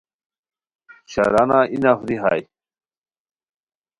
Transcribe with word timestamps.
شرانہ 1.11 1.59
ای 1.71 1.77
نفری 1.83 2.15
ہائے 2.21 2.41